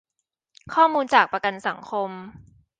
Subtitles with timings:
[0.73, 2.09] ข้อมูลจากประกันสังคม